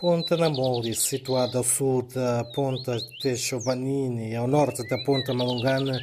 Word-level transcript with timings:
Ponta 0.00 0.36
Namoli, 0.36 0.94
situada 0.94 1.58
ao 1.58 1.64
sul 1.64 2.02
da 2.02 2.44
Ponta 2.54 2.96
Techobanini 3.20 4.30
e 4.30 4.36
ao 4.36 4.46
norte 4.46 4.86
da 4.86 4.96
Ponta 4.98 5.34
Malungana, 5.34 6.00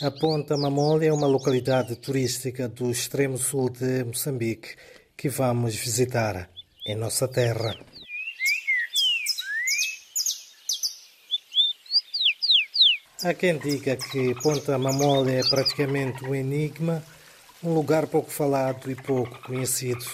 a 0.00 0.10
Ponta 0.10 0.56
Mamoli 0.56 1.08
é 1.08 1.12
uma 1.12 1.26
localidade 1.26 1.94
turística 1.96 2.66
do 2.70 2.90
extremo 2.90 3.36
sul 3.36 3.68
de 3.68 4.02
Moçambique 4.02 4.74
que 5.14 5.28
vamos 5.28 5.76
visitar 5.76 6.48
em 6.86 6.94
nossa 6.94 7.28
terra. 7.28 7.76
Há 13.22 13.34
quem 13.34 13.58
diga 13.58 13.94
que 13.94 14.34
Ponta 14.42 14.78
Mamole 14.78 15.34
é 15.34 15.42
praticamente 15.42 16.24
um 16.24 16.34
enigma, 16.34 17.04
um 17.62 17.74
lugar 17.74 18.06
pouco 18.06 18.30
falado 18.30 18.90
e 18.90 18.94
pouco 18.94 19.38
conhecido, 19.42 20.06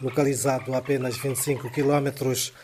localizado 0.00 0.72
a 0.72 0.78
apenas 0.78 1.18
25 1.18 1.70
quilómetros 1.72 2.54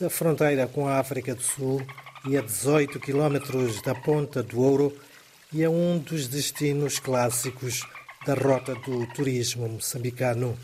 da 0.00 0.08
fronteira 0.08 0.66
com 0.66 0.88
a 0.88 0.98
África 0.98 1.34
do 1.34 1.42
Sul 1.42 1.84
e 2.26 2.36
a 2.36 2.40
18 2.40 2.98
quilómetros 2.98 3.82
da 3.82 3.94
Ponta 3.94 4.42
do 4.42 4.60
Ouro 4.60 4.96
e 5.52 5.62
é 5.62 5.68
um 5.68 5.98
dos 5.98 6.28
destinos 6.28 6.98
clássicos 6.98 7.86
da 8.26 8.34
rota 8.34 8.74
do 8.74 9.06
turismo 9.08 9.68
moçambicano. 9.68 10.56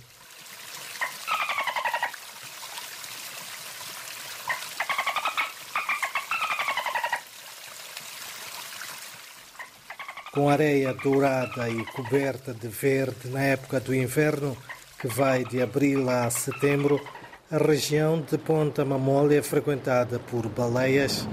Com 10.32 10.48
areia 10.48 10.94
dourada 10.94 11.68
e 11.68 11.84
coberta 11.86 12.54
de 12.54 12.68
verde 12.68 13.28
na 13.28 13.42
época 13.42 13.80
do 13.80 13.94
inverno, 13.94 14.56
que 15.00 15.08
vai 15.08 15.44
de 15.44 15.60
abril 15.60 16.08
a 16.08 16.30
setembro, 16.30 17.00
a 17.50 17.56
região 17.56 18.20
de 18.20 18.36
Ponta 18.36 18.84
Mamole 18.84 19.34
é 19.34 19.42
frequentada 19.42 20.18
por 20.18 20.46
baleias. 20.50 21.26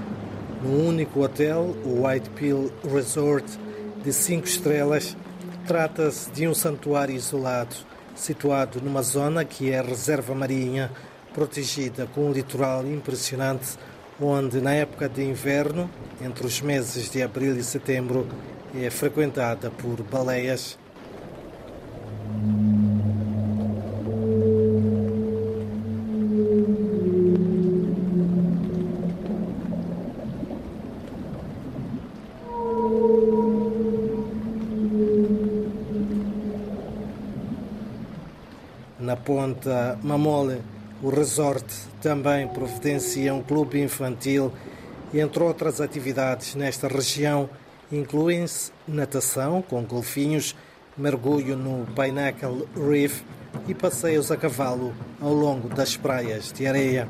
No 0.63 0.87
único 0.87 1.21
hotel, 1.21 1.75
o 1.83 2.07
White 2.07 2.29
Pill 2.29 2.71
Resort, 2.89 3.45
de 4.01 4.13
cinco 4.13 4.47
estrelas, 4.47 5.17
trata-se 5.67 6.31
de 6.31 6.47
um 6.47 6.53
santuário 6.53 7.13
isolado, 7.13 7.75
situado 8.15 8.79
numa 8.79 9.01
zona 9.01 9.43
que 9.43 9.71
é 9.71 9.81
reserva 9.81 10.33
marinha, 10.33 10.89
protegida 11.33 12.07
com 12.07 12.29
um 12.29 12.31
litoral 12.31 12.87
impressionante, 12.87 13.77
onde 14.21 14.61
na 14.61 14.73
época 14.73 15.09
de 15.09 15.21
inverno, 15.21 15.89
entre 16.21 16.47
os 16.47 16.61
meses 16.61 17.11
de 17.11 17.21
abril 17.21 17.57
e 17.57 17.63
setembro, 17.63 18.25
é 18.73 18.89
frequentada 18.89 19.69
por 19.69 20.01
baleias. 20.01 20.77
Na 39.05 39.15
ponta 39.15 39.99
Mamole, 40.01 40.63
o 41.03 41.09
resort 41.09 41.63
também 42.01 42.47
providencia 42.47 43.35
um 43.35 43.43
clube 43.43 43.79
infantil 43.79 44.51
entre 45.13 45.43
outras 45.43 45.79
atividades 45.79 46.55
nesta 46.55 46.87
região, 46.87 47.47
incluem-se 47.91 48.71
natação 48.87 49.61
com 49.61 49.83
golfinhos, 49.83 50.55
mergulho 50.97 51.55
no 51.55 51.85
Pineapple 51.93 52.67
Reef 52.75 53.21
e 53.67 53.75
passeios 53.75 54.31
a 54.31 54.37
cavalo 54.37 54.91
ao 55.21 55.31
longo 55.31 55.69
das 55.69 55.95
praias 55.95 56.51
de 56.51 56.65
areia. 56.65 57.07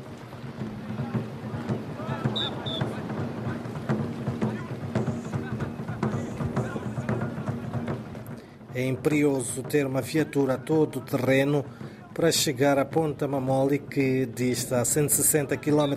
É 8.76 8.84
imperioso 8.84 9.62
ter 9.62 9.86
uma 9.86 10.02
viatura 10.02 10.58
todo 10.58 11.00
terreno 11.00 11.64
para 12.12 12.30
chegar 12.30 12.78
à 12.78 12.84
Ponta 12.84 13.26
Mamoli, 13.26 13.78
que 13.78 14.26
dista 14.26 14.82
a 14.82 14.84
160 14.84 15.56
km 15.56 15.94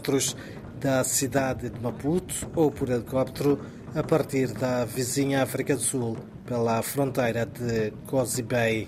da 0.80 1.04
cidade 1.04 1.70
de 1.70 1.78
Maputo, 1.82 2.50
ou 2.56 2.72
por 2.72 2.90
helicóptero 2.90 3.60
a 3.94 4.02
partir 4.02 4.54
da 4.54 4.86
vizinha 4.86 5.44
África 5.44 5.76
do 5.76 5.82
Sul, 5.82 6.16
pela 6.46 6.82
fronteira 6.82 7.46
de 7.46 7.92
Cozy 8.08 8.44
Bay. 8.44 8.88